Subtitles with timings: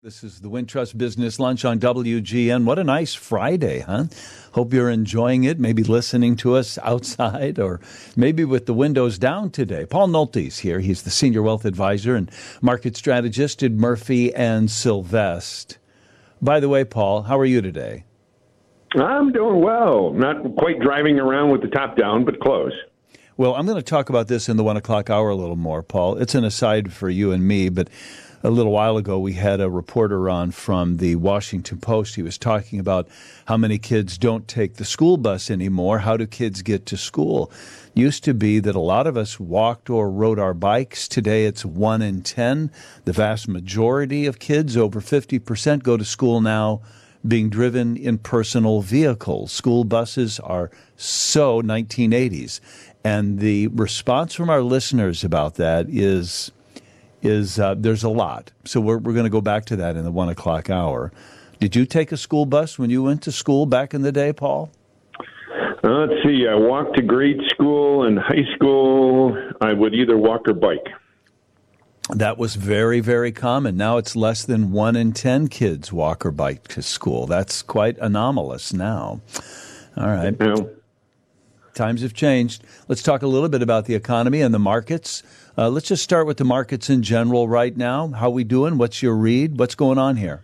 [0.00, 2.62] This is the Wintrust Business Lunch on WGN.
[2.62, 4.04] What a nice Friday, huh?
[4.52, 7.80] Hope you're enjoying it, maybe listening to us outside or
[8.14, 9.84] maybe with the windows down today.
[9.84, 10.78] Paul Nolte's here.
[10.78, 12.30] He's the Senior Wealth Advisor and
[12.62, 15.78] Market Strategist at Murphy and Sylvest.
[16.40, 18.04] By the way, Paul, how are you today?
[18.94, 20.12] I'm doing well.
[20.12, 22.72] Not quite driving around with the top down, but close.
[23.36, 25.82] Well, I'm going to talk about this in the one o'clock hour a little more,
[25.82, 26.18] Paul.
[26.18, 27.88] It's an aside for you and me, but
[28.42, 32.14] a little while ago, we had a reporter on from the Washington Post.
[32.14, 33.08] He was talking about
[33.46, 36.00] how many kids don't take the school bus anymore.
[36.00, 37.50] How do kids get to school?
[37.94, 41.08] Used to be that a lot of us walked or rode our bikes.
[41.08, 42.70] Today, it's one in 10.
[43.04, 46.80] The vast majority of kids, over 50%, go to school now
[47.26, 49.50] being driven in personal vehicles.
[49.50, 52.60] School buses are so 1980s.
[53.02, 56.52] And the response from our listeners about that is
[57.22, 58.52] is uh, there's a lot.
[58.64, 61.12] So we're, we're going to go back to that in the one o'clock hour.
[61.60, 64.32] Did you take a school bus when you went to school back in the day,
[64.32, 64.70] Paul?
[65.82, 66.46] Uh, let's see.
[66.48, 69.36] I walked to grade school and high school.
[69.60, 70.86] I would either walk or bike.
[72.10, 73.76] That was very, very common.
[73.76, 77.26] Now it's less than one in 10 kids walk or bike to school.
[77.26, 79.20] That's quite anomalous now.
[79.96, 80.34] All right.
[81.78, 82.64] Times have changed.
[82.88, 85.22] Let's talk a little bit about the economy and the markets.
[85.56, 88.08] Uh, let's just start with the markets in general right now.
[88.08, 88.78] How we doing?
[88.78, 89.60] What's your read?
[89.60, 90.42] What's going on here?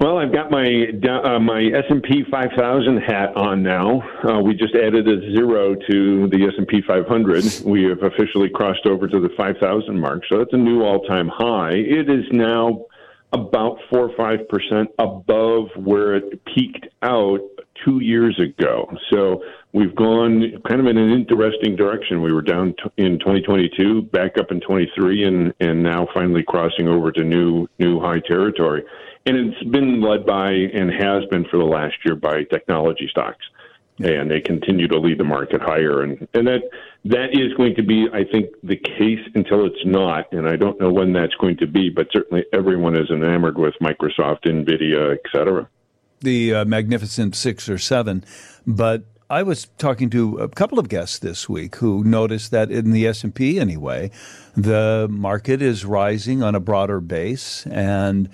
[0.00, 4.02] Well, I've got my uh, my S and P 5000 hat on now.
[4.28, 7.62] Uh, we just added a zero to the S and P 500.
[7.64, 11.74] We have officially crossed over to the 5,000 mark, so that's a new all-time high.
[11.74, 12.86] It is now
[13.32, 17.38] about four or five percent above where it peaked out
[17.84, 18.92] two years ago.
[19.12, 19.42] So
[19.72, 22.22] we've gone kind of in an interesting direction.
[22.22, 26.88] We were down t- in 2022, back up in 23, and and now finally crossing
[26.88, 28.84] over to new new high territory.
[29.26, 33.44] And it's been led by and has been for the last year by technology stocks,
[33.98, 36.02] and they continue to lead the market higher.
[36.02, 36.62] And and that
[37.04, 40.32] that is going to be, I think, the case until it's not.
[40.32, 43.74] And I don't know when that's going to be, but certainly everyone is enamored with
[43.80, 45.68] Microsoft, Nvidia, et cetera.
[46.22, 48.24] The uh, magnificent six or seven,
[48.66, 52.90] but I was talking to a couple of guests this week who noticed that in
[52.90, 54.10] the S&P anyway,
[54.56, 58.28] the market is rising on a broader base and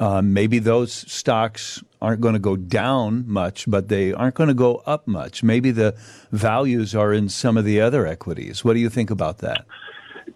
[0.00, 4.54] uh, maybe those stocks aren't going to go down much, but they aren't going to
[4.54, 5.42] go up much.
[5.42, 5.94] Maybe the
[6.32, 8.64] values are in some of the other equities.
[8.64, 9.66] What do you think about that?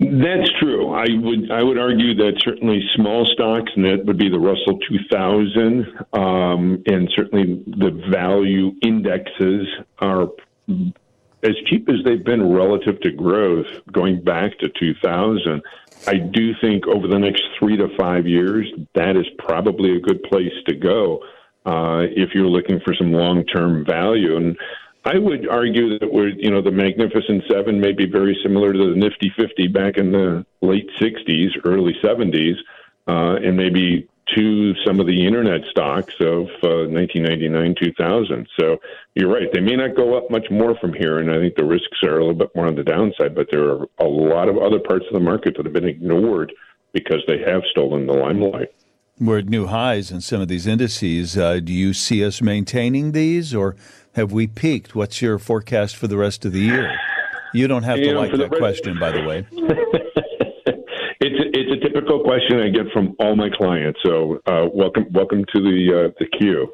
[0.00, 0.94] That's true.
[0.94, 4.78] I would I would argue that certainly small stocks, and that would be the Russell
[4.88, 9.66] 2000, um, and certainly the value indexes
[9.98, 10.28] are
[11.42, 15.62] as cheap as they've been relative to growth going back to 2000.
[16.06, 20.22] I do think over the next three to five years, that is probably a good
[20.24, 21.24] place to go
[21.66, 24.36] uh, if you're looking for some long term value.
[24.36, 24.56] And
[25.08, 28.90] I would argue that we're, you know, the Magnificent Seven may be very similar to
[28.90, 32.56] the Nifty 50 back in the late 60s, early 70s,
[33.06, 38.48] uh, and maybe to some of the internet stocks of uh, 1999, 2000.
[38.60, 38.76] So
[39.14, 41.64] you're right; they may not go up much more from here, and I think the
[41.64, 43.34] risks are a little bit more on the downside.
[43.34, 46.52] But there are a lot of other parts of the market that have been ignored
[46.92, 48.74] because they have stolen the limelight.
[49.18, 51.36] We're at new highs in some of these indices.
[51.38, 53.74] Uh, do you see us maintaining these, or
[54.14, 54.94] have we peaked?
[54.94, 56.92] What's your forecast for the rest of the year?
[57.54, 59.46] You don't have to like that rest- question, by the way.
[61.20, 64.00] it's a, it's a typical question I get from all my clients.
[64.04, 66.70] So uh, welcome welcome to the uh, the queue.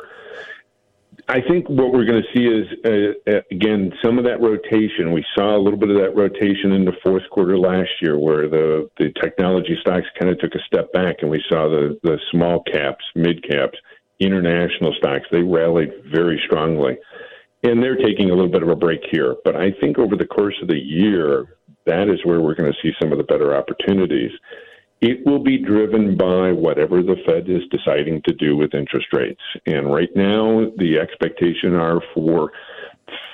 [1.27, 5.13] I think what we're going to see is uh, uh, again some of that rotation.
[5.13, 8.49] We saw a little bit of that rotation in the fourth quarter last year, where
[8.49, 12.19] the the technology stocks kind of took a step back, and we saw the the
[12.31, 13.79] small caps, mid caps,
[14.21, 16.97] international stocks they rallied very strongly
[17.65, 19.37] and they're taking a little bit of a break here.
[19.45, 22.79] But I think over the course of the year, that is where we're going to
[22.83, 24.31] see some of the better opportunities.
[25.01, 29.41] It will be driven by whatever the Fed is deciding to do with interest rates.
[29.67, 32.53] And right now, the expectation are for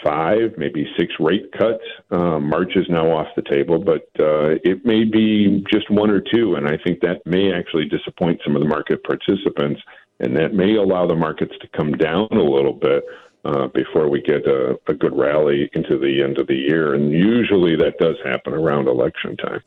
[0.04, 1.84] five, maybe six rate cuts.
[2.10, 6.20] Uh, March is now off the table, but uh, it may be just one or
[6.20, 6.54] two.
[6.54, 9.80] And I think that may actually disappoint some of the market participants,
[10.18, 13.04] and that may allow the markets to come down a little bit
[13.44, 16.94] uh, before we get a, a good rally into the end of the year.
[16.94, 19.62] And usually that does happen around election time.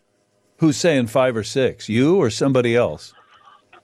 [0.57, 1.89] Who's saying five or six?
[1.89, 3.13] You or somebody else?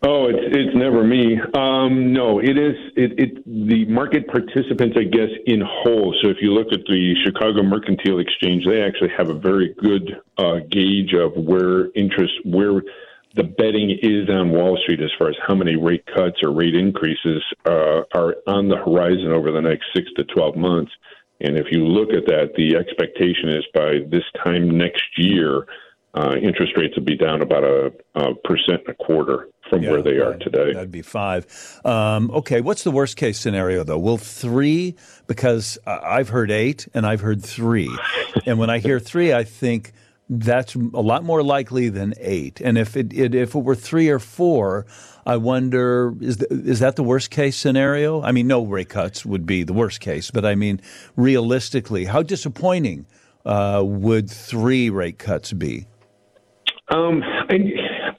[0.01, 1.37] Oh, it's it's never me.
[1.53, 6.15] Um, no, it is it, it the market participants, I guess, in whole.
[6.21, 10.21] So if you look at the Chicago Mercantile Exchange, they actually have a very good
[10.37, 12.81] uh, gauge of where interest where
[13.35, 16.75] the betting is on Wall Street as far as how many rate cuts or rate
[16.75, 20.91] increases uh, are on the horizon over the next six to 12 months.
[21.41, 25.65] And if you look at that, the expectation is by this time next year,
[26.15, 29.91] uh, interest rates will be down about a, a percent and a quarter from yeah,
[29.91, 30.73] where they are today.
[30.73, 31.45] That'd be five.
[31.85, 33.99] Um, okay, what's the worst case scenario though?
[33.99, 34.95] Will three?
[35.27, 37.95] Because I've heard eight and I've heard three,
[38.47, 39.93] and when I hear three, I think
[40.29, 42.61] that's a lot more likely than eight.
[42.61, 44.85] And if it, it, if it were three or four,
[45.25, 48.21] I wonder is is that the worst case scenario?
[48.21, 50.81] I mean, no rate cuts would be the worst case, but I mean,
[51.15, 53.05] realistically, how disappointing
[53.45, 55.87] uh, would three rate cuts be?
[56.89, 57.57] Um, I,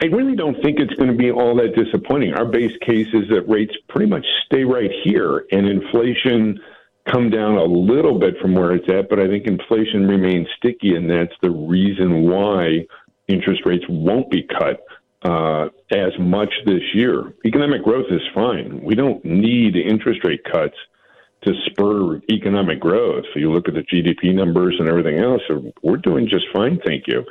[0.00, 2.34] I really don't think it's going to be all that disappointing.
[2.34, 6.60] Our base case is that rates pretty much stay right here, and inflation
[7.06, 10.94] come down a little bit from where it's at, but I think inflation remains sticky,
[10.94, 12.86] and that's the reason why
[13.28, 14.84] interest rates won't be cut
[15.22, 17.32] uh, as much this year.
[17.44, 18.80] Economic growth is fine.
[18.82, 20.76] We don't need interest rate cuts
[21.42, 23.24] to spur economic growth.
[23.34, 25.42] You look at the GDP numbers and everything else,
[25.82, 27.24] we're doing just fine, thank you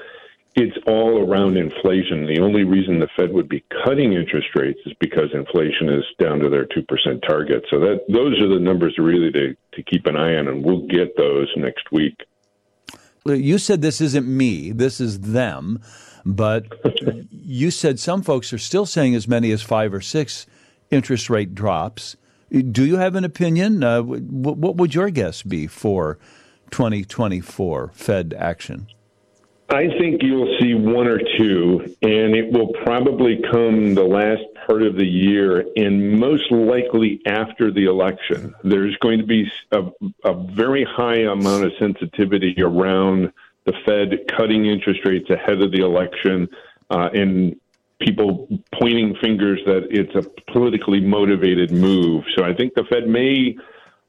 [0.56, 2.26] it's all around inflation.
[2.26, 6.40] The only reason the Fed would be cutting interest rates is because inflation is down
[6.40, 7.66] to their two percent target.
[7.70, 10.88] So that those are the numbers really to to keep an eye on, and we'll
[10.88, 12.26] get those next week.
[13.26, 15.82] You said this isn't me, this is them,
[16.26, 16.66] but
[17.32, 20.48] you said some folks are still saying as many as five or six
[20.90, 22.16] interest rate drops.
[22.50, 23.84] Do you have an opinion?
[23.84, 26.18] Uh, what would your guess be for
[26.72, 28.88] 2024 Fed action?
[29.72, 34.82] I think you'll see one or two, and it will probably come the last part
[34.82, 38.56] of the year, and most likely after the election.
[38.64, 39.84] There's going to be a,
[40.24, 43.32] a very high amount of sensitivity around
[43.66, 46.50] the Fed cutting interest rates ahead of the election,
[46.90, 47.56] uh, and
[48.02, 52.24] people pointing fingers that it's a politically motivated move.
[52.36, 53.56] So I think the Fed may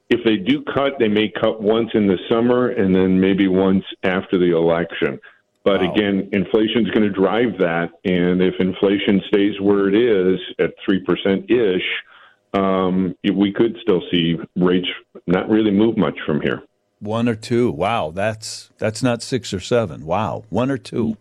[0.09, 3.85] if they do cut, they may cut once in the summer and then maybe once
[4.03, 5.21] after the election.
[5.65, 5.93] But wow.
[5.93, 10.73] again, inflation is going to drive that, and if inflation stays where it is at
[10.85, 11.83] three percent ish,
[12.55, 14.89] um, we could still see rates
[15.27, 16.63] not really move much from here.
[16.99, 17.71] One or two.
[17.71, 20.05] Wow, that's that's not six or seven.
[20.05, 21.17] Wow, one or two.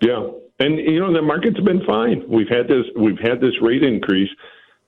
[0.00, 0.28] Yeah,
[0.58, 2.24] and you know the market's been fine.
[2.28, 4.30] We've had this we've had this rate increase,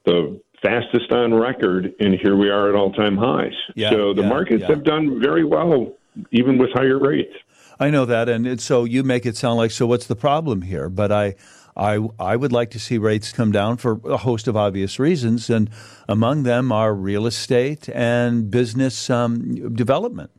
[0.04, 3.54] the fastest on record, and here we are at all time highs.
[3.74, 4.68] Yeah, so the yeah, markets yeah.
[4.68, 5.92] have done very well,
[6.32, 7.34] even with higher rates.
[7.78, 9.86] I know that, and so you make it sound like so.
[9.86, 10.88] What's the problem here?
[10.88, 11.34] But I,
[11.76, 15.50] I, I would like to see rates come down for a host of obvious reasons,
[15.50, 15.68] and
[16.08, 20.30] among them are real estate and business um, development.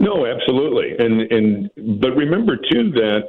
[0.00, 3.24] No, absolutely, and and but remember too that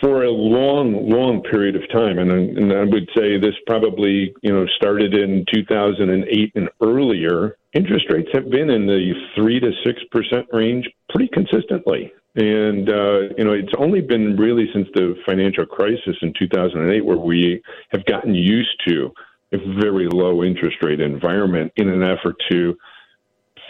[0.00, 4.52] for a long, long period of time, and, and I would say this probably you
[4.52, 7.56] know started in 2008 and earlier.
[7.72, 13.20] Interest rates have been in the three to six percent range pretty consistently, and uh,
[13.38, 18.04] you know it's only been really since the financial crisis in 2008 where we have
[18.06, 19.10] gotten used to
[19.52, 22.76] a very low interest rate environment in an effort to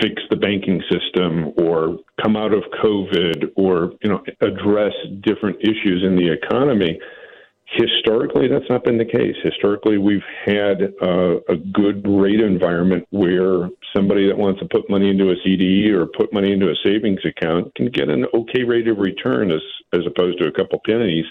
[0.00, 6.02] fix the banking system or come out of COVID or you know address different issues
[6.04, 6.98] in the economy.
[7.68, 9.34] Historically, that's not been the case.
[9.42, 15.10] Historically, we've had uh, a good rate environment where somebody that wants to put money
[15.10, 18.86] into a CD or put money into a savings account can get an okay rate
[18.86, 21.24] of return as as opposed to a couple pennies.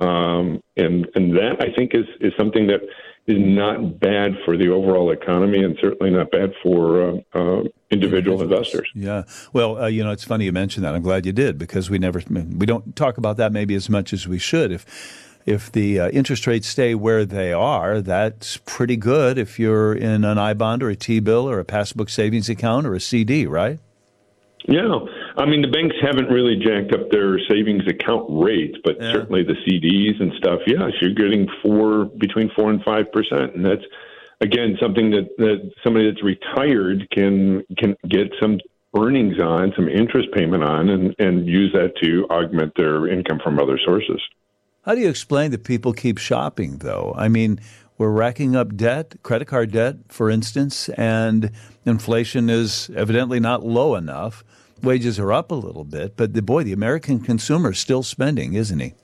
[0.00, 2.80] Um, and and that I think is is something that
[3.26, 8.40] is not bad for the overall economy and certainly not bad for uh, uh, individual
[8.40, 8.88] investors.
[8.94, 9.24] Yeah.
[9.52, 10.94] Well, uh, you know, it's funny you mentioned that.
[10.94, 14.12] I'm glad you did because we never we don't talk about that maybe as much
[14.12, 14.70] as we should.
[14.70, 19.94] If if the uh, interest rates stay where they are, that's pretty good if you're
[19.94, 23.00] in an I bond or a T bill or a passbook savings account or a
[23.00, 23.78] CD, right?
[24.68, 24.98] Yeah,
[25.36, 29.12] I mean the banks haven't really jacked up their savings account rates, but yeah.
[29.12, 30.60] certainly the CDs and stuff.
[30.66, 33.84] Yes, you're getting four between four and five percent, and that's
[34.40, 38.58] again something that that somebody that's retired can can get some
[38.96, 43.58] earnings on, some interest payment on, and and use that to augment their income from
[43.58, 44.20] other sources.
[44.86, 47.12] How do you explain that people keep shopping though?
[47.14, 47.60] I mean,
[47.98, 51.50] we're racking up debt, credit card debt, for instance, and
[51.84, 54.42] inflation is evidently not low enough
[54.82, 58.54] wages are up a little bit, but the boy, the American consumer is still spending,
[58.54, 58.94] isn't he?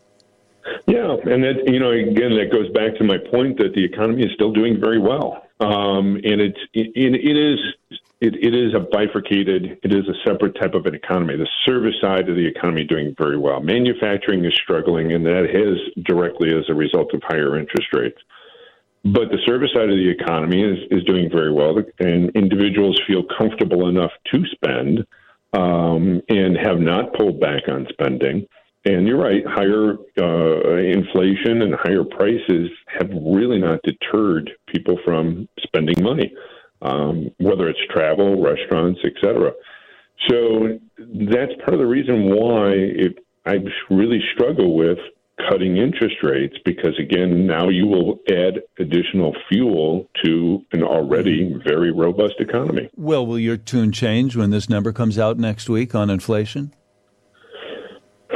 [0.87, 4.25] Yeah, and that you know again that goes back to my point that the economy
[4.25, 7.59] is still doing very well, um, and it's it, it is
[8.23, 11.37] it, it is a bifurcated, it is a separate type of an economy.
[11.37, 13.61] The service side of the economy doing very well.
[13.61, 18.19] Manufacturing is struggling, and that is directly as a result of higher interest rates.
[19.05, 23.25] But the service side of the economy is, is doing very well, and individuals feel
[23.37, 25.05] comfortable enough to spend
[25.53, 28.47] um, and have not pulled back on spending.
[28.85, 32.69] And you're right, higher uh, inflation and higher prices
[32.99, 36.35] have really not deterred people from spending money,
[36.83, 39.53] um, whether it's travel, restaurants, etc.
[40.29, 44.99] So that's part of the reason why it, I really struggle with
[45.49, 51.93] cutting interest rates because again now you will add additional fuel to an already very
[51.93, 52.89] robust economy.
[52.97, 56.75] Well, will your tune change when this number comes out next week on inflation?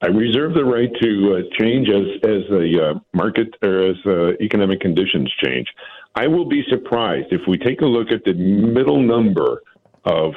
[0.00, 4.32] I reserve the right to uh, change as as the uh, market or as uh,
[4.40, 5.66] economic conditions change.
[6.14, 9.62] I will be surprised if we take a look at the middle number
[10.04, 10.32] of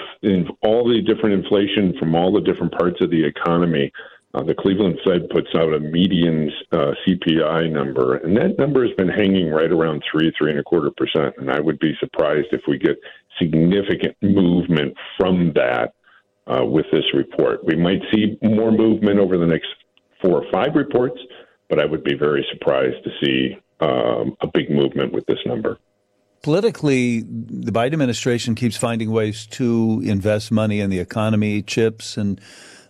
[0.62, 3.92] all the different inflation from all the different parts of the economy.
[4.34, 8.96] Uh, the Cleveland Fed puts out a median uh, CPI number, and that number has
[8.96, 11.36] been hanging right around three, three and a quarter percent.
[11.38, 12.98] And I would be surprised if we get
[13.38, 15.94] significant movement from that
[16.48, 17.66] uh, with this report.
[17.66, 19.68] We might see more movement over the next
[20.22, 21.20] four or five reports,
[21.70, 25.78] but I would be very surprised to see um, a big movement with this number.
[26.42, 32.42] Politically, the Biden administration keeps finding ways to invest money in the economy, chips, and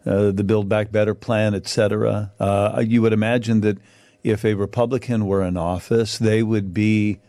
[0.06, 2.32] uh, the Build Back Better plan, et cetera.
[2.40, 3.78] Uh, you would imagine that
[4.24, 7.20] if a Republican were in office, they would be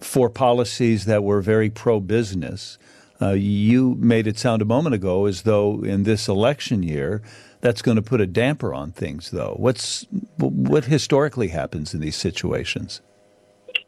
[0.00, 2.78] for policies that were very pro business.
[3.20, 7.20] Uh, you made it sound a moment ago as though in this election year,
[7.60, 9.54] that's going to put a damper on things, though.
[9.56, 10.06] What's
[10.36, 13.00] what historically happens in these situations?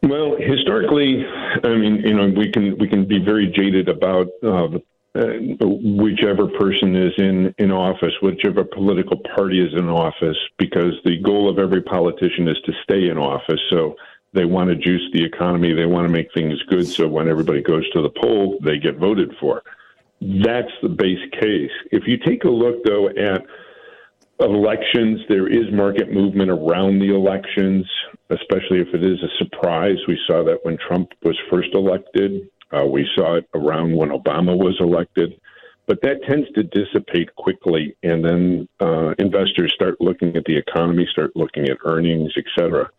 [0.03, 1.25] Well, historically,
[1.63, 4.81] I mean, you know, we can we can be very jaded about uh, the
[5.13, 11.49] whichever person is in, in office, whichever political party is in office, because the goal
[11.49, 13.59] of every politician is to stay in office.
[13.69, 13.95] So
[14.33, 15.73] they want to juice the economy.
[15.73, 16.87] They want to make things good.
[16.87, 19.63] So when everybody goes to the poll, they get voted for.
[20.21, 21.71] That's the base case.
[21.91, 23.43] If you take a look, though, at
[24.39, 27.85] elections, there is market movement around the elections,
[28.29, 29.97] especially if it is a surprise.
[30.07, 32.49] We saw that when Trump was first elected.
[32.71, 35.39] Uh, we saw it around when Obama was elected.
[35.87, 41.07] But that tends to dissipate quickly, and then uh, investors start looking at the economy,
[41.11, 42.89] start looking at earnings, et cetera.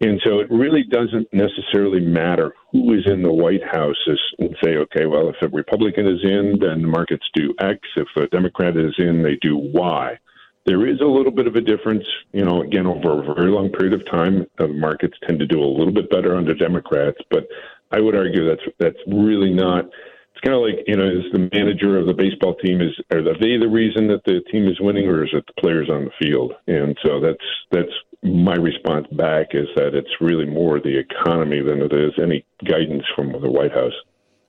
[0.00, 3.96] And so it really doesn't necessarily matter who is in the White House
[4.38, 7.78] and say, okay, well, if a Republican is in, then the markets do X.
[7.96, 10.18] If a Democrat is in, they do Y.
[10.66, 13.70] There is a little bit of a difference, you know, again, over a very long
[13.70, 17.46] period of time, uh, markets tend to do a little bit better under Democrats, but
[17.90, 19.84] I would argue that's that's really not.
[19.84, 23.22] It's kind of like you know, is the manager of the baseball team is are
[23.22, 26.10] they the reason that the team is winning, or is it the players on the
[26.20, 26.52] field?
[26.66, 27.38] And so that's
[27.70, 32.44] that's my response back is that it's really more the economy than it is any
[32.64, 33.92] guidance from the White House.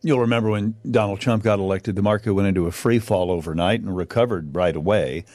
[0.02, 3.82] You'll remember when Donald Trump got elected, the market went into a free fall overnight
[3.82, 5.26] and recovered right away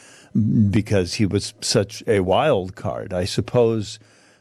[0.71, 3.12] because he was such a wild card.
[3.12, 3.99] I suppose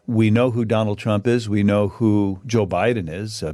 [0.08, 1.48] we know who Donald Trump is.
[1.48, 3.43] We know who Joe Biden is.
[3.43, 3.53] Uh,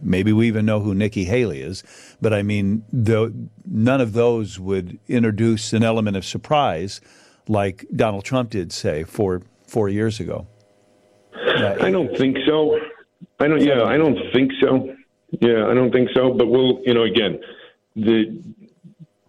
[0.00, 1.84] maybe we even know who Nikki Haley is.
[2.20, 3.32] But I mean, the,
[3.64, 7.00] none of those would introduce an element of surprise
[7.48, 10.46] like Donald Trump did, say, four four years ago.
[11.34, 12.78] Uh, I don't think so.
[13.40, 13.60] I don't.
[13.60, 14.94] Yeah, I don't think so.
[15.40, 16.32] Yeah, I don't think so.
[16.32, 17.40] But we'll, you know, again,
[17.96, 18.42] the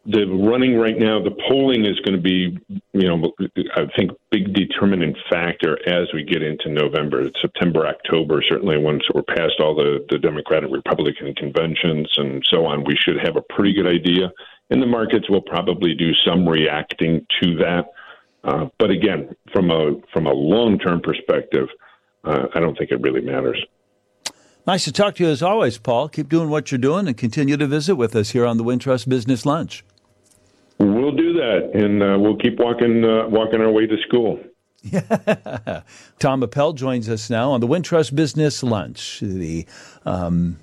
[0.05, 2.59] the running right now, the polling is going to be,
[2.91, 3.31] you know,
[3.75, 8.43] I think big determinant factor as we get into November, September, October.
[8.47, 13.17] Certainly, once we're past all the the Democratic Republican conventions and so on, we should
[13.23, 14.29] have a pretty good idea,
[14.69, 17.85] and the markets will probably do some reacting to that.
[18.43, 21.69] Uh, but again, from a from a long term perspective,
[22.25, 23.63] uh, I don't think it really matters.
[24.67, 26.09] Nice to talk to you as always, Paul.
[26.09, 29.07] Keep doing what you're doing and continue to visit with us here on the Wintrust
[29.07, 29.83] Business Lunch.
[30.83, 34.39] We'll do that, and uh, we'll keep walking uh, walking our way to school.
[34.81, 35.81] Yeah.
[36.19, 39.65] Tom Appel joins us now on the Wintrust Business Lunch, the
[40.05, 40.57] um,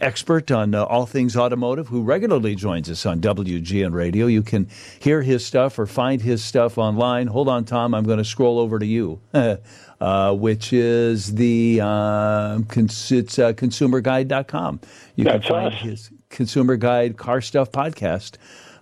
[0.00, 4.26] expert on uh, all things automotive who regularly joins us on WGN Radio.
[4.26, 4.68] You can
[5.00, 7.26] hear his stuff or find his stuff online.
[7.26, 7.94] Hold on, Tom.
[7.94, 9.20] I'm going to scroll over to you,
[10.00, 14.80] uh, which is the uh, cons- it's uh, consumerguide.com.
[15.16, 15.80] You That's can find us.
[15.80, 18.36] his Consumer Guide Car Stuff podcast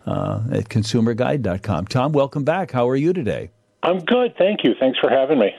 [0.07, 1.87] uh, at consumerguide.com.
[1.87, 2.71] Tom, welcome back.
[2.73, 3.51] How are you today?
[3.83, 4.75] I'm good, thank you.
[4.79, 5.51] Thanks for having me.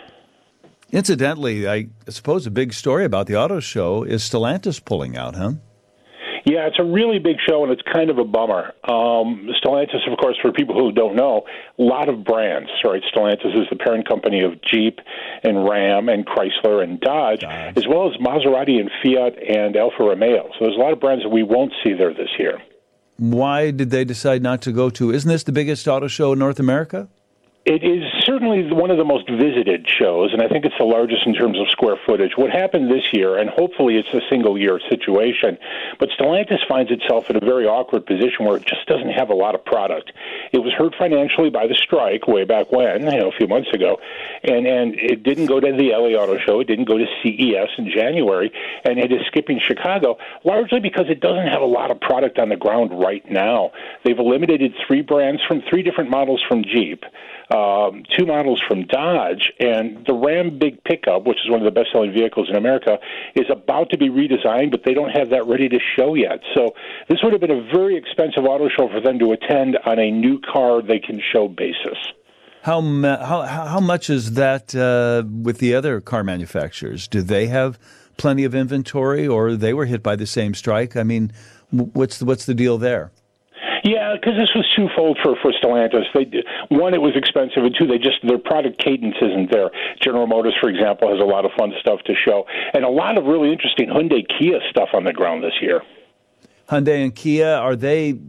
[0.92, 5.54] Incidentally, I suppose a big story about the auto show is Stellantis pulling out, huh?
[6.46, 8.72] Yeah, it's a really big show, and it's kind of a bummer.
[8.88, 11.44] Um, Stellantis, of course, for people who don't know,
[11.78, 12.70] a lot of brands.
[12.86, 15.00] Right, Stellantis is the parent company of Jeep
[15.44, 20.04] and Ram and Chrysler and Dodge, Dodge, as well as Maserati and Fiat and Alfa
[20.04, 20.50] Romeo.
[20.54, 22.62] So there's a lot of brands that we won't see there this year.
[23.18, 25.12] Why did they decide not to go to?
[25.12, 27.08] Isn't this the biggest auto show in North America?
[27.66, 31.28] It is certainly one of the most visited shows, and I think it's the largest
[31.28, 32.32] in terms of square footage.
[32.38, 35.58] What happened this year, and hopefully it's a single year situation,
[36.00, 39.36] but Stellantis finds itself in a very awkward position where it just doesn't have a
[39.36, 40.14] lot of product.
[40.58, 43.70] It was hurt financially by the strike way back when, you know, a few months
[43.72, 44.00] ago,
[44.44, 47.70] and and it didn't go to the LA Auto Show, it didn't go to CES
[47.78, 48.52] in January,
[48.84, 52.50] and it is skipping Chicago largely because it doesn't have a lot of product on
[52.50, 53.72] the ground right now.
[54.04, 57.04] They've eliminated three brands from three different models from Jeep
[57.50, 61.72] um, two models from Dodge, and the Ram Big Pickup, which is one of the
[61.72, 63.00] best-selling vehicles in America,
[63.36, 66.42] is about to be redesigned, but they don't have that ready to show yet.
[66.54, 66.76] So
[67.08, 70.12] this would have been a very expensive auto show for them to attend on a
[70.12, 71.98] new car they can show basis.
[72.64, 77.08] How how how much is that uh, with the other car manufacturers?
[77.08, 77.80] Do they have
[78.18, 80.98] plenty of inventory, or they were hit by the same strike?
[80.98, 81.32] I mean,
[81.72, 83.12] what's the, what's the deal there?
[83.84, 86.04] Yeah, because this was twofold for for Stellantis.
[86.14, 86.28] They
[86.76, 89.70] one, it was expensive, and two, they just their product cadence isn't there.
[90.02, 93.18] General Motors, for example, has a lot of fun stuff to show, and a lot
[93.18, 95.82] of really interesting Hyundai Kia stuff on the ground this year.
[96.70, 98.20] Hyundai and Kia are they?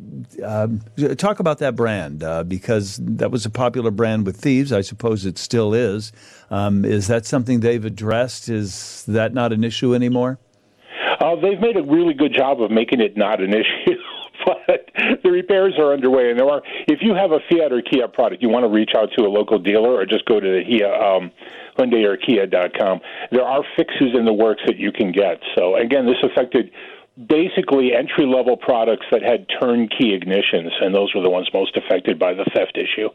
[0.45, 0.69] Uh,
[1.17, 4.73] talk about that brand uh, because that was a popular brand with thieves.
[4.73, 6.13] I suppose it still is.
[6.51, 8.49] Um, is that something they've addressed?
[8.49, 10.39] Is that not an issue anymore?
[11.21, 13.53] Uh, they've made a really good job of making it not an
[13.87, 13.97] issue
[14.45, 14.91] but
[15.23, 16.31] the repairs are underway.
[16.31, 18.93] And there are, if you have a Fiat or Kia product, you want to reach
[18.97, 21.31] out to a local dealer or just go to the Kia, um,
[21.79, 23.01] Hyundai or Kia.com.
[23.31, 25.41] There are fixes in the works that you can get.
[25.57, 26.71] So again, this affected
[27.27, 32.19] basically entry level products that had turnkey ignitions, and those were the ones most affected
[32.19, 33.09] by the theft issue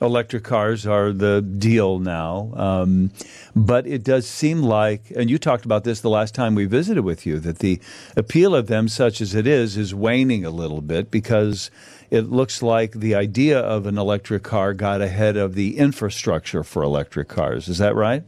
[0.00, 2.52] electric cars are the deal now.
[2.56, 3.10] Um,
[3.54, 7.02] but it does seem like, and you talked about this the last time we visited
[7.02, 7.80] with you, that the
[8.16, 11.70] appeal of them, such as it is, is waning a little bit because
[12.10, 16.82] it looks like the idea of an electric car got ahead of the infrastructure for
[16.82, 17.68] electric cars.
[17.68, 18.24] Is that right?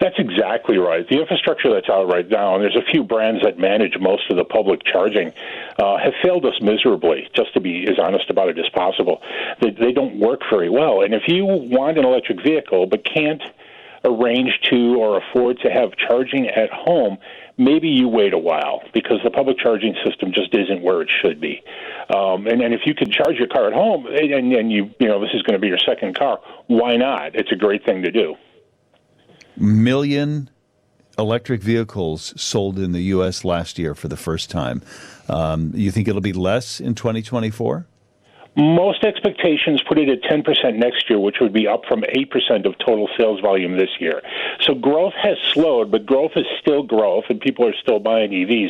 [0.00, 1.08] That's exactly right.
[1.08, 4.36] The infrastructure that's out right now, and there's a few brands that manage most of
[4.36, 5.32] the public charging,
[5.78, 9.22] uh, have failed us miserably, just to be as honest about it as possible.
[9.60, 11.02] They, they don't work very well.
[11.02, 13.42] And if you want an electric vehicle but can't
[14.04, 17.18] arrange to or afford to have charging at home,
[17.56, 21.40] maybe you wait a while because the public charging system just isn't where it should
[21.40, 21.62] be.
[22.14, 25.06] Um, and, and if you can charge your car at home and, and you you
[25.06, 27.36] know this is going to be your second car, why not?
[27.36, 28.34] It's a great thing to do
[29.62, 30.50] million
[31.18, 33.44] electric vehicles sold in the U.S.
[33.44, 34.82] last year for the first time.
[35.28, 37.86] Um, you think it'll be less in 2024?
[38.54, 42.76] Most expectations put it at 10% next year, which would be up from 8% of
[42.78, 44.20] total sales volume this year.
[44.60, 48.68] So growth has slowed, but growth is still growth, and people are still buying EVs.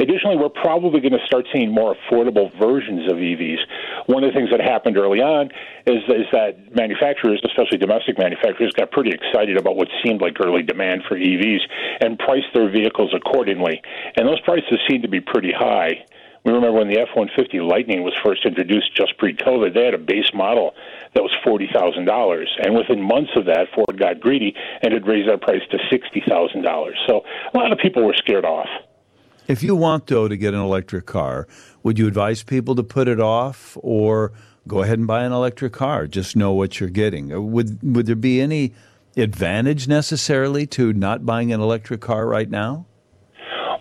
[0.00, 3.58] Additionally, we're probably going to start seeing more affordable versions of EVs.
[4.06, 5.50] One of the things that happened early on
[5.84, 10.62] is, is that manufacturers, especially domestic manufacturers, got pretty excited about what seemed like early
[10.62, 11.60] demand for EVs
[12.00, 13.82] and priced their vehicles accordingly.
[14.16, 16.04] And those prices seem to be pretty high.
[16.48, 19.92] We remember when the F 150 Lightning was first introduced just pre COVID, they had
[19.92, 20.72] a base model
[21.12, 22.46] that was $40,000.
[22.64, 26.92] And within months of that, Ford got greedy and had raised that price to $60,000.
[27.06, 27.20] So
[27.52, 28.66] a lot of people were scared off.
[29.46, 31.46] If you want, though, to get an electric car,
[31.82, 34.32] would you advise people to put it off or
[34.66, 36.06] go ahead and buy an electric car?
[36.06, 37.30] Just know what you're getting.
[37.30, 38.72] Uh, would, would there be any
[39.18, 42.86] advantage necessarily to not buying an electric car right now?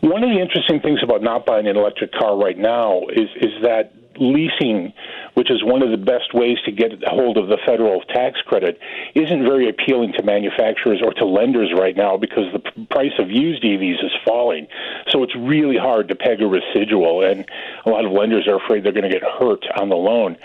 [0.01, 3.51] One of the interesting things about not buying an electric car right now is is
[3.63, 4.93] that leasing,
[5.35, 8.39] which is one of the best ways to get a hold of the federal tax
[8.41, 8.79] credit,
[9.15, 13.63] isn't very appealing to manufacturers or to lenders right now because the price of used
[13.63, 14.67] EVs is falling.
[15.09, 17.45] So it's really hard to peg a residual, and
[17.85, 20.37] a lot of lenders are afraid they're going to get hurt on the loan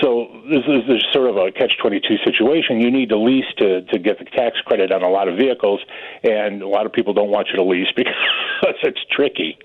[0.00, 2.80] so this is, this is sort of a catch 22 situation.
[2.80, 5.80] You need to lease to, to get the tax credit on a lot of vehicles,
[6.22, 8.14] and a lot of people don't want you to lease because
[8.82, 9.58] it's tricky.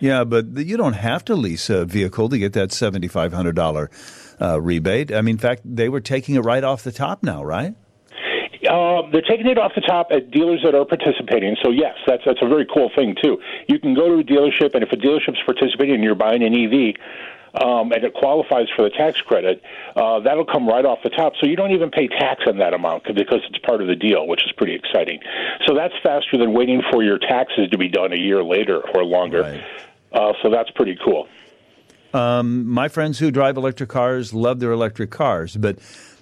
[0.00, 5.12] Yeah, but you don't have to lease a vehicle to get that $7,500 uh, rebate.
[5.12, 7.74] I mean, in fact, they were taking it right off the top now, right?
[8.68, 11.54] Uh, they're taking it off the top at dealers that are participating.
[11.62, 13.38] So yes, that's that's a very cool thing too.
[13.68, 16.54] You can go to a dealership, and if a dealership's participating and you're buying an
[16.54, 16.96] EV,
[17.54, 19.62] um, and it qualifies for the tax credit,
[19.96, 21.34] uh, that'll come right off the top.
[21.40, 24.26] So you don't even pay tax on that amount because it's part of the deal,
[24.26, 25.20] which is pretty exciting.
[25.66, 29.04] So that's faster than waiting for your taxes to be done a year later or
[29.04, 29.42] longer.
[29.42, 29.64] Right.
[30.12, 31.28] Uh, so that's pretty cool.
[32.12, 35.78] Um, my friends who drive electric cars love their electric cars, but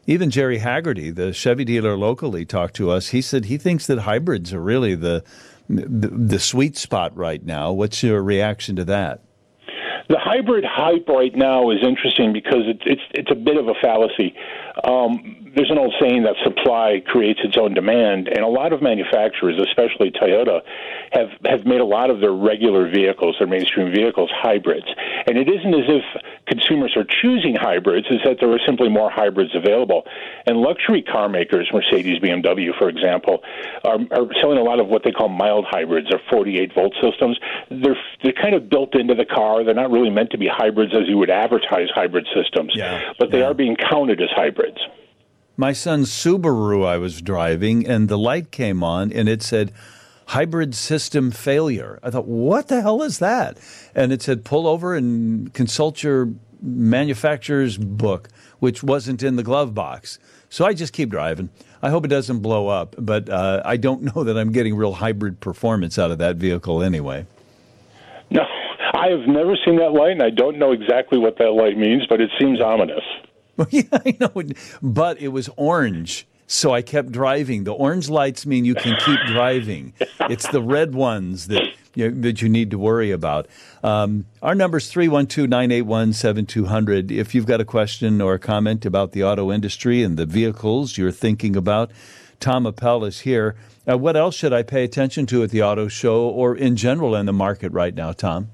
[0.07, 3.09] even Jerry Haggerty, the Chevy dealer locally, talked to us.
[3.09, 5.23] He said he thinks that hybrids are really the
[5.69, 7.73] the, the sweet spot right now.
[7.73, 9.23] What's your reaction to that?
[10.09, 13.75] The hybrid hype right now is interesting because it, it's it's a bit of a
[13.81, 14.35] fallacy.
[14.85, 18.81] Um, there's an old saying that supply creates its own demand, and a lot of
[18.81, 20.63] manufacturers, especially Toyota,
[21.13, 24.87] have have made a lot of their regular vehicles, their mainstream vehicles, hybrids.
[25.27, 26.05] And it isn't as if
[26.47, 30.05] consumers are choosing hybrids; it's that there are simply more hybrids available.
[30.47, 33.43] And luxury car makers, Mercedes, BMW, for example,
[33.85, 37.39] are, are selling a lot of what they call mild hybrids, or 48 volt systems.
[37.71, 39.65] They're they're kind of built into the car.
[39.65, 43.13] They're not really meant to be hybrids as you would advertise hybrid systems, yeah.
[43.19, 43.47] but they yeah.
[43.47, 44.72] are being counted as hybrids
[45.57, 49.73] my son's Subaru I was driving, and the light came on and it said,
[50.27, 51.99] hybrid system failure.
[52.03, 53.59] I thought, what the hell is that?
[53.95, 56.31] And it said, pull over and consult your
[56.63, 58.29] manufacturer's book,
[58.61, 60.19] which wasn't in the glove box.
[60.49, 61.51] So I just keep driving.
[61.83, 64.95] I hope it doesn't blow up, but uh, I don't know that I'm getting real
[64.95, 67.27] hybrid performance out of that vehicle anyway.
[68.31, 68.43] No,
[68.95, 72.07] I have never seen that light, and I don't know exactly what that light means,
[72.09, 73.05] but it seems ominous.
[73.71, 74.43] yeah, I know,
[74.81, 76.27] but it was orange.
[76.47, 77.65] So I kept driving.
[77.65, 79.95] The orange lights mean you can keep driving.
[80.29, 81.63] It's the red ones that
[81.95, 83.47] you, that you need to worry about.
[83.83, 87.11] Um, our number is 312 981 7200.
[87.11, 90.99] If you've got a question or a comment about the auto industry and the vehicles
[90.99, 91.91] you're thinking about,
[92.41, 93.55] Tom Appel is here.
[93.89, 97.15] Uh, what else should I pay attention to at the auto show or in general
[97.15, 98.51] in the market right now, Tom?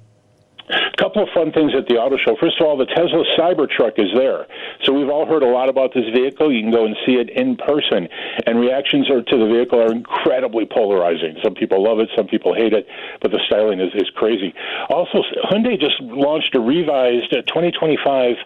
[0.99, 2.37] Couple of fun things at the auto show.
[2.41, 4.47] First of all, the Tesla Cybertruck is there.
[4.83, 6.53] So we've all heard a lot about this vehicle.
[6.53, 8.09] You can go and see it in person,
[8.47, 11.39] and reactions are, to the vehicle are incredibly polarizing.
[11.43, 12.87] Some people love it, some people hate it,
[13.23, 14.53] but the styling is, is crazy.
[14.91, 18.37] Also, Hyundai just launched a revised 2025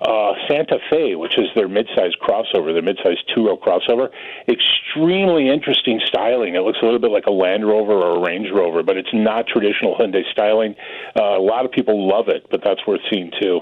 [0.00, 4.08] uh, Santa Fe, which is their midsize crossover, their midsize two-row crossover.
[4.48, 6.54] Extremely interesting styling.
[6.54, 9.12] It looks a little bit like a Land Rover or a Range Rover, but it's
[9.12, 10.74] not traditional Hyundai styling.
[11.18, 13.60] Uh, a lot of people love it, but that's worth seeing too.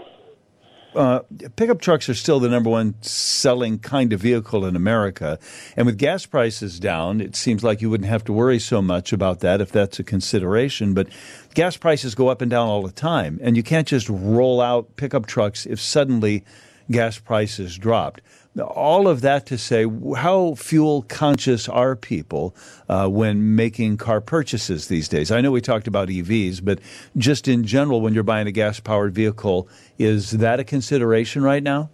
[0.95, 1.21] Uh,
[1.57, 5.39] pickup trucks are still the number one selling kind of vehicle in America.
[5.77, 9.13] And with gas prices down, it seems like you wouldn't have to worry so much
[9.13, 10.95] about that if that's a consideration.
[10.95, 11.09] But
[11.55, 13.39] gas prices go up and down all the time.
[13.43, 16.45] And you can't just roll out pickup trucks if suddenly
[16.91, 18.21] gas prices dropped
[18.61, 19.87] all of that to say,
[20.17, 22.55] how fuel conscious are people
[22.89, 25.31] uh, when making car purchases these days?
[25.31, 26.79] I know we talked about EVs, but
[27.17, 31.63] just in general, when you're buying a gas powered vehicle, is that a consideration right
[31.63, 31.91] now?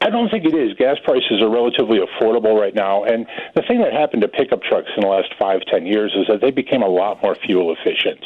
[0.00, 0.74] I don't think it is.
[0.76, 3.04] Gas prices are relatively affordable right now.
[3.04, 6.26] And the thing that happened to pickup trucks in the last five, ten years is
[6.28, 8.24] that they became a lot more fuel efficient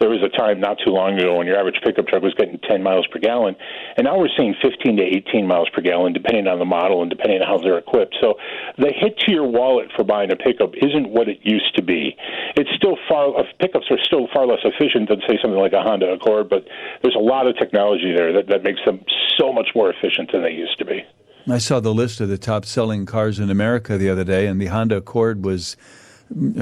[0.00, 2.58] there was a time not too long ago when your average pickup truck was getting
[2.58, 3.54] 10 miles per gallon,
[3.96, 7.10] and now we're seeing 15 to 18 miles per gallon, depending on the model and
[7.10, 8.16] depending on how they're equipped.
[8.20, 8.34] So
[8.78, 12.16] the hit to your wallet for buying a pickup isn't what it used to be.
[12.56, 15.82] It's still far uh, pickups are still far less efficient than say something like a
[15.82, 16.64] Honda Accord, but
[17.02, 19.04] there's a lot of technology there that, that makes them
[19.38, 21.04] so much more efficient than they used to be.
[21.48, 24.60] I saw the list of the top selling cars in America the other day, and
[24.60, 25.76] the Honda Accord was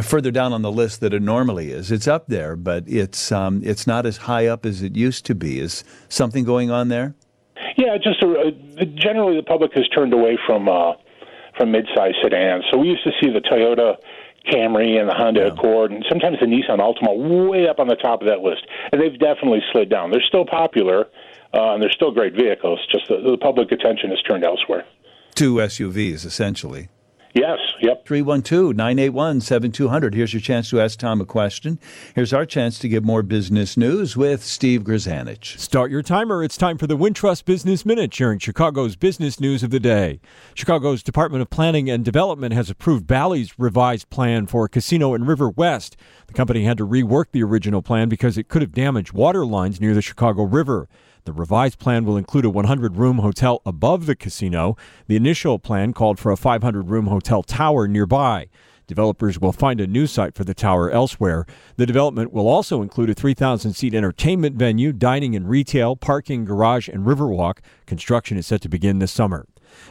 [0.02, 1.90] further down on the list that it normally is.
[1.90, 5.34] It's up there, but it's um, it's not as high up as it used to
[5.34, 5.60] be.
[5.60, 7.14] Is something going on there?
[7.76, 10.92] Yeah, just a, uh, generally the public has turned away from uh,
[11.56, 12.64] from mid-size sedans.
[12.70, 13.96] So we used to see the Toyota
[14.50, 15.46] Camry and the Honda yeah.
[15.48, 18.66] Accord, and sometimes the Nissan Altima way up on the top of that list.
[18.92, 20.10] And they've definitely slid down.
[20.10, 21.06] They're still popular,
[21.52, 22.80] uh, and they're still great vehicles.
[22.90, 24.84] Just the, the public attention has turned elsewhere.
[25.34, 26.88] Two SUVs, essentially.
[27.38, 28.04] Yes, yep.
[28.04, 30.12] 312 981 7200.
[30.12, 31.78] Here's your chance to ask Tom a question.
[32.16, 35.56] Here's our chance to get more business news with Steve Grzanich.
[35.56, 36.42] Start your timer.
[36.42, 40.18] It's time for the Wintrust Business Minute, sharing Chicago's business news of the day.
[40.54, 45.24] Chicago's Department of Planning and Development has approved Bally's revised plan for a casino in
[45.24, 45.96] River West.
[46.26, 49.80] The company had to rework the original plan because it could have damaged water lines
[49.80, 50.88] near the Chicago River.
[51.28, 54.78] The revised plan will include a 100 room hotel above the casino.
[55.08, 58.48] The initial plan called for a 500 room hotel tower nearby.
[58.86, 61.44] Developers will find a new site for the tower elsewhere.
[61.76, 66.88] The development will also include a 3,000 seat entertainment venue, dining and retail, parking, garage,
[66.88, 67.58] and riverwalk.
[67.84, 69.46] Construction is set to begin this summer.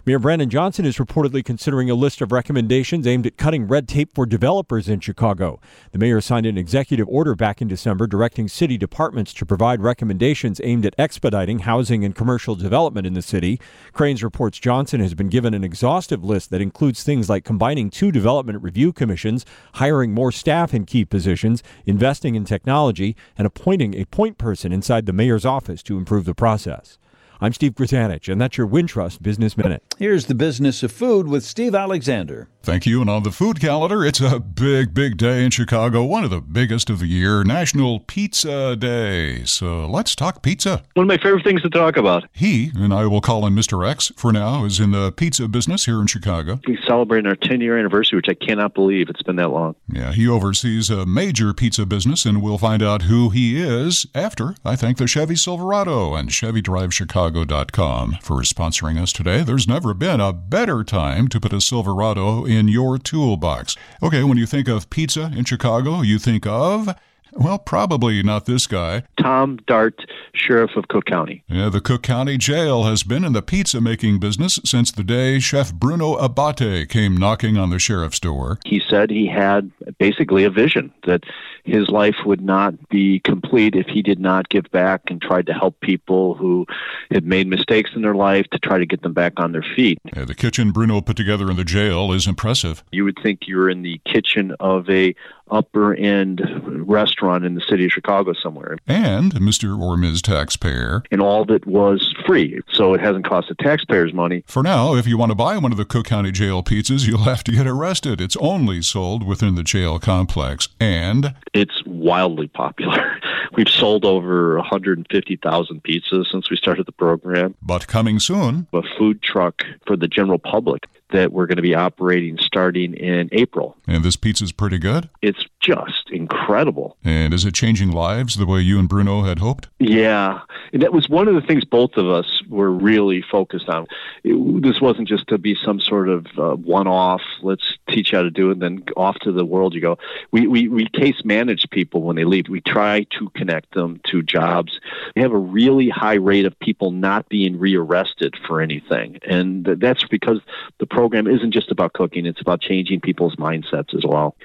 [0.06, 4.14] Mayor Brandon Johnson is reportedly considering a list of recommendations aimed at cutting red tape
[4.14, 5.60] for developers in Chicago.
[5.92, 10.62] The mayor signed an executive order back in December directing city departments to provide recommendations
[10.64, 13.60] aimed at expediting housing and commercial development in the city.
[13.94, 18.12] Crain's reports Johnson has been given an exhaustive list that includes things like combining two
[18.12, 24.06] development review commissions, hiring more staff in key positions, investing in technology, and appointing a
[24.06, 26.98] point person inside the mayor's office to improve the process.
[27.40, 29.84] I'm Steve Grzanich, and that's your Wintrust Business Minute.
[30.00, 32.50] Here's the business of food with Steve Alexander.
[32.68, 33.00] Thank you.
[33.00, 36.42] And on the food calendar, it's a big, big day in Chicago, one of the
[36.42, 39.46] biggest of the year, National Pizza Day.
[39.46, 40.84] So let's talk pizza.
[40.96, 42.26] One of my favorite things to talk about.
[42.34, 43.90] He, and I will call him Mr.
[43.90, 46.60] X for now, is in the pizza business here in Chicago.
[46.68, 49.78] We celebrating our 10 year anniversary, which I cannot believe it's been that long.
[49.90, 54.56] Yeah, he oversees a major pizza business, and we'll find out who he is after
[54.66, 59.44] I thank the Chevy Silverado and ChevyDriveChicago.com for sponsoring us today.
[59.44, 63.76] There's never been a better time to put a Silverado in your toolbox.
[64.02, 66.96] Okay, when you think of pizza in Chicago, you think of
[67.34, 69.04] well, probably not this guy.
[69.20, 70.00] Tom Dart,
[70.34, 71.44] Sheriff of Cook County.
[71.48, 75.40] Yeah, the Cook County Jail has been in the pizza making business since the day
[75.40, 78.60] Chef Bruno Abate came knocking on the sheriff's door.
[78.66, 81.24] He said he had basically a vision that
[81.68, 85.54] his life would not be complete if he did not give back and tried to
[85.54, 86.66] help people who
[87.12, 90.00] had made mistakes in their life to try to get them back on their feet.
[90.16, 92.84] Yeah, the kitchen Bruno put together in the jail is impressive.
[92.92, 95.14] You would think you're in the kitchen of a
[95.50, 96.42] upper end
[96.88, 98.78] restaurant in the city of Chicago somewhere.
[98.88, 99.80] And Mr.
[99.80, 100.22] or Ms.
[100.22, 101.04] Taxpayer.
[101.12, 104.44] And all it was free, so it hasn't cost the taxpayers money.
[104.48, 107.20] For now, if you want to buy one of the Cook County Jail pizzas, you'll
[107.20, 108.20] have to get arrested.
[108.20, 110.70] It's only sold within the jail complex.
[110.80, 113.20] And it's wildly popular.
[113.54, 117.56] We've sold over 150,000 pizzas since we started the program.
[117.62, 121.76] But coming soon, a food truck for the general public that we're going to be
[121.76, 123.78] operating starting in April.
[123.88, 125.10] And this pizza's pretty good?
[125.22, 126.98] It's just incredible.
[127.04, 129.68] And is it changing lives the way you and Bruno had hoped?
[129.80, 130.42] Yeah.
[130.74, 133.88] And that was one of the things both of us were really focused on.
[134.24, 138.18] It, this wasn't just to be some sort of uh, one off, let's teach you
[138.18, 139.98] how to do it, and then off to the world you go.
[140.32, 142.50] We, we, we case manage people when they leave.
[142.50, 144.80] We try to connect them to jobs.
[145.16, 149.20] We have a really high rate of people not being rearrested for anything.
[149.28, 150.40] And that's because
[150.80, 154.36] the program isn't just about cooking, it's about changing people's mindsets as well.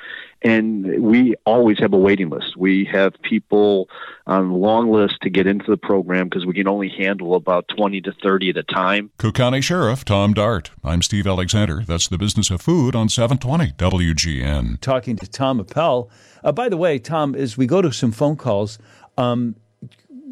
[0.45, 2.57] And we always have a waiting list.
[2.57, 3.89] We have people
[4.27, 7.69] on a long list to get into the program because we can only handle about
[7.69, 9.11] 20 to 30 at a time.
[9.19, 10.71] Cook County Sheriff Tom Dart.
[10.83, 11.85] I'm Steve Alexander.
[11.87, 14.81] That's the business of food on 720 WGN.
[14.81, 16.11] Talking to Tom Appel.
[16.43, 18.79] Uh, by the way, Tom, as we go to some phone calls,
[19.17, 19.55] um,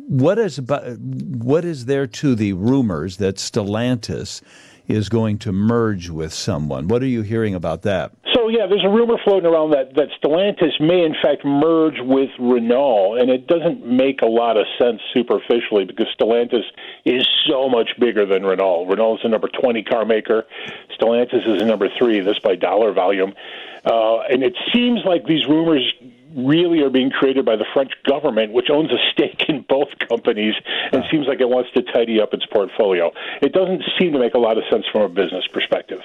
[0.09, 4.43] what is about, what is there to the rumors that Stellantis
[4.89, 6.89] is going to merge with someone?
[6.89, 8.13] What are you hearing about that?
[8.51, 13.15] Yeah, there's a rumor floating around that that Stellantis may in fact merge with Renault,
[13.15, 16.65] and it doesn't make a lot of sense superficially because Stellantis
[17.05, 18.87] is so much bigger than Renault.
[18.87, 20.47] Renault is the number 20 car maker.
[20.99, 22.19] Stellantis is the number three.
[22.21, 23.35] This by dollar volume,
[23.85, 25.95] uh, and it seems like these rumors
[26.37, 30.55] really are being created by the French government, which owns a stake in both companies
[30.93, 33.13] and seems like it wants to tidy up its portfolio.
[33.43, 36.01] It doesn't seem to make a lot of sense from a business perspective.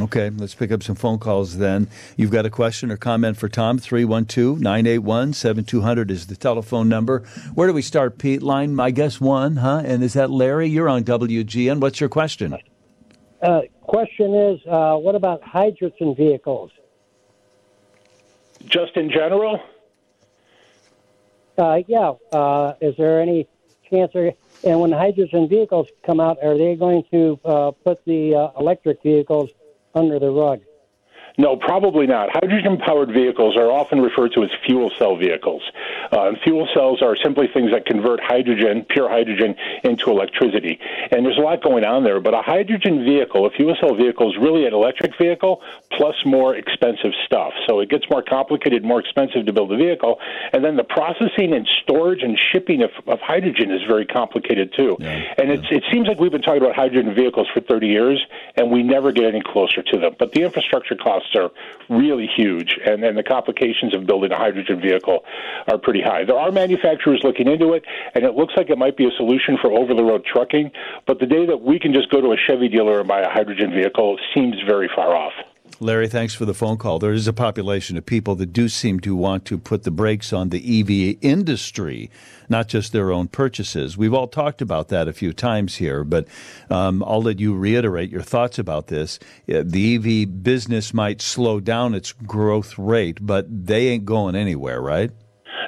[0.00, 1.88] Okay, let's pick up some phone calls then.
[2.16, 3.78] You've got a question or comment for Tom?
[3.78, 7.20] 312 981 7200 is the telephone number.
[7.54, 8.42] Where do we start, Pete?
[8.42, 9.82] Line, I guess one, huh?
[9.84, 10.68] And is that Larry?
[10.68, 11.78] You're on WGN.
[11.78, 12.56] What's your question?
[13.40, 16.72] Uh, question is uh, what about hydrogen vehicles?
[18.66, 19.60] Just in general?
[21.56, 22.14] Uh, yeah.
[22.32, 23.46] Uh, is there any
[23.88, 24.10] chance?
[24.16, 24.32] Or,
[24.64, 29.00] and when hydrogen vehicles come out, are they going to uh, put the uh, electric
[29.00, 29.50] vehicles
[29.94, 30.60] under the rug?
[31.36, 32.30] No, probably not.
[32.32, 35.62] Hydrogen powered vehicles are often referred to as fuel cell vehicles.
[36.12, 40.78] Uh, fuel cells are simply things that convert hydrogen, pure hydrogen, into electricity.
[41.10, 44.30] And there's a lot going on there, but a hydrogen vehicle, a fuel cell vehicle,
[44.30, 47.52] is really an electric vehicle plus more expensive stuff.
[47.66, 50.20] So it gets more complicated, more expensive to build a vehicle.
[50.52, 54.96] And then the processing and storage and shipping of, of hydrogen is very complicated too.
[55.00, 55.78] Yeah, and yeah.
[55.78, 59.10] it seems like we've been talking about hydrogen vehicles for 30 years, and we never
[59.10, 60.14] get any closer to them.
[60.16, 61.50] But the infrastructure costs costs are
[61.94, 65.24] really huge, and then the complications of building a hydrogen vehicle
[65.68, 66.24] are pretty high.
[66.24, 67.84] There are manufacturers looking into it,
[68.14, 70.70] and it looks like it might be a solution for over the road trucking,
[71.06, 73.28] but the day that we can just go to a Chevy dealer and buy a
[73.28, 75.32] hydrogen vehicle seems very far off.
[75.84, 76.98] Larry, thanks for the phone call.
[76.98, 80.32] There is a population of people that do seem to want to put the brakes
[80.32, 82.10] on the EV industry,
[82.48, 83.94] not just their own purchases.
[83.94, 86.26] We've all talked about that a few times here, but
[86.70, 89.18] um, I'll let you reiterate your thoughts about this.
[89.46, 95.10] The EV business might slow down its growth rate, but they ain't going anywhere, right?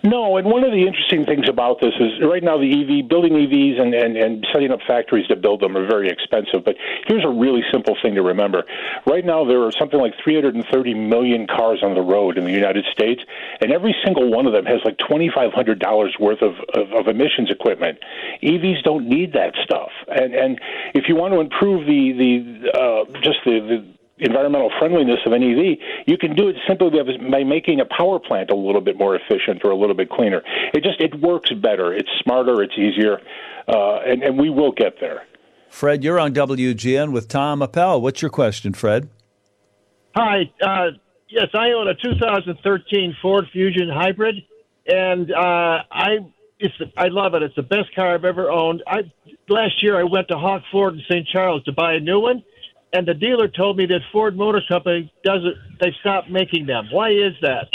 [0.05, 3.33] No, and one of the interesting things about this is right now the EV building
[3.33, 6.64] EVs and, and, and setting up factories to build them are very expensive.
[6.64, 8.64] But here's a really simple thing to remember:
[9.07, 12.85] right now there are something like 330 million cars on the road in the United
[12.92, 13.22] States,
[13.61, 17.99] and every single one of them has like $2,500 worth of, of, of emissions equipment.
[18.42, 20.61] EVs don't need that stuff, and and
[20.94, 25.42] if you want to improve the the uh, just the, the environmental friendliness of an
[25.42, 26.90] EV, you can do it simply
[27.31, 30.42] by making a power plant a little bit more efficient or a little bit cleaner.
[30.72, 31.92] It just it works better.
[31.92, 32.62] It's smarter.
[32.62, 33.20] It's easier,
[33.68, 35.22] uh, and and we will get there.
[35.68, 38.00] Fred, you're on WGN with Tom Appel.
[38.00, 39.11] What's your question, Fred?
[40.14, 40.50] Hi.
[40.62, 40.92] Uh,
[41.29, 44.37] yes, I own a 2013 Ford Fusion Hybrid,
[44.87, 46.18] and uh, I
[46.59, 47.42] it's I love it.
[47.42, 48.83] It's the best car I've ever owned.
[48.87, 49.00] I
[49.48, 51.26] last year I went to Hawk Ford in St.
[51.29, 52.42] Charles to buy a new one
[52.97, 55.57] and the dealer told me that Ford Motor Company doesn't.
[55.81, 56.89] They stopped making them.
[56.91, 57.69] Why is that?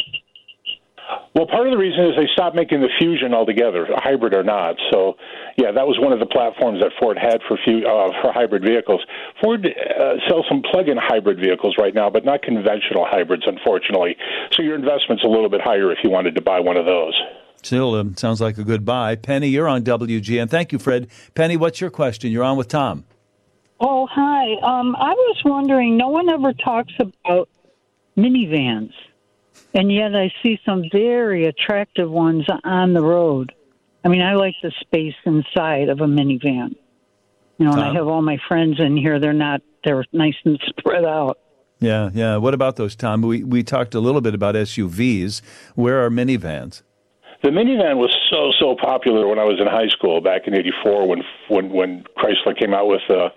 [1.36, 4.76] Well, part of the reason is they stopped making the Fusion altogether, hybrid or not.
[4.92, 5.16] So,
[5.58, 9.02] yeah, that was one of the platforms that Ford had for uh, for hybrid vehicles.
[9.42, 14.16] Ford uh, sells some plug-in hybrid vehicles right now, but not conventional hybrids, unfortunately.
[14.52, 17.14] So your investment's a little bit higher if you wanted to buy one of those.
[17.64, 19.16] Still, um, sounds like a good buy.
[19.16, 20.50] Penny, you're on WGN.
[20.50, 21.10] Thank you, Fred.
[21.36, 22.32] Penny, what's your question?
[22.32, 23.06] You're on with Tom.
[23.84, 24.54] Oh, hi.
[24.62, 27.50] Um, I was wondering, no one ever talks about
[28.16, 28.94] minivans,
[29.74, 33.52] and yet I see some very attractive ones on the road.
[34.06, 36.76] I mean, I like the space inside of a minivan.
[37.58, 39.20] You know, and I have all my friends in here.
[39.20, 41.40] They're not, they're nice and spread out.
[41.80, 42.38] Yeah, yeah.
[42.38, 43.24] What about those, Tom?
[43.24, 45.42] We, we talked a little bit about SUVs.
[45.74, 46.84] Where are minivans?
[47.44, 51.08] The minivan was so so popular when I was in high school back in '84
[51.08, 53.30] when when when Chrysler came out with uh,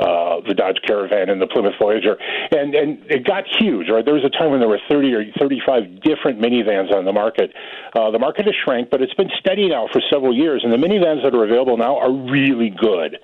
[0.00, 2.16] uh, the Dodge Caravan and the Plymouth Voyager,
[2.50, 3.88] and and it got huge.
[3.88, 7.12] Right, there was a time when there were 30 or 35 different minivans on the
[7.12, 7.52] market.
[7.94, 10.80] Uh, the market has shrank, but it's been steady now for several years, and the
[10.80, 13.18] minivans that are available now are really good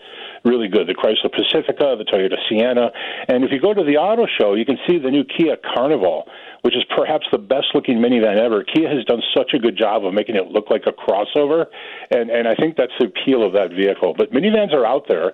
[0.45, 0.87] really good.
[0.87, 2.93] The Chrysler Pacifica, the Toyota Sienna,
[3.27, 6.29] and if you go to the auto show, you can see the new Kia Carnival
[6.67, 8.65] which is perhaps the best looking minivan ever.
[8.65, 11.67] Kia has done such a good job of making it look like a crossover,
[12.11, 14.15] and, and I think that's the appeal of that vehicle.
[14.19, 15.33] But minivans are out there.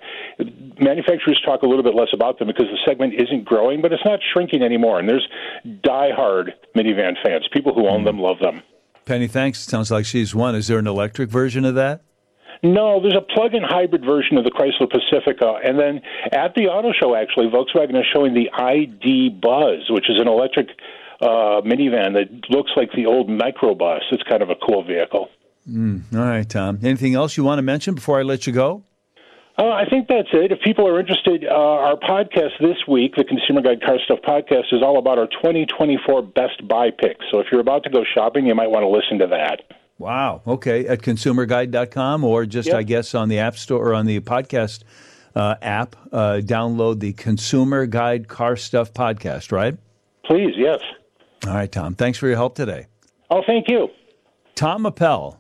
[0.78, 4.05] Manufacturers talk a little bit less about them because the segment isn't growing, but it's
[4.05, 4.99] not shrinking anymore.
[4.99, 5.27] And there's
[5.83, 7.49] die-hard minivan fans.
[7.53, 8.62] People who own them love them.
[9.05, 9.61] Penny, thanks.
[9.61, 10.55] Sounds like she's one.
[10.55, 12.03] Is there an electric version of that?
[12.62, 16.92] No, there's a plug-in hybrid version of the Chrysler Pacifica, and then at the auto
[16.92, 20.68] show, actually, Volkswagen is showing the ID Buzz, which is an electric
[21.21, 24.03] uh, minivan that looks like the old microbus.
[24.12, 25.29] It's kind of a cool vehicle.
[25.68, 26.79] Mm, all right, Tom.
[26.83, 28.85] Anything else you want to mention before I let you go?
[29.62, 30.51] Uh, I think that's it.
[30.51, 34.72] If people are interested, uh, our podcast this week, the Consumer Guide Car Stuff podcast,
[34.72, 37.25] is all about our 2024 best buy picks.
[37.31, 39.77] So if you're about to go shopping, you might want to listen to that.
[39.98, 40.42] Wow.
[40.48, 40.88] Okay.
[40.88, 42.77] At consumerguide.com or just, yep.
[42.77, 44.83] I guess, on the App Store or on the podcast
[45.37, 49.79] uh, app, uh, download the Consumer Guide Car Stuff podcast, right?
[50.25, 50.81] Please, yes.
[51.46, 51.94] All right, Tom.
[51.94, 52.88] Thanks for your help today.
[53.31, 53.90] Oh, thank you.
[54.57, 55.38] Tom Appel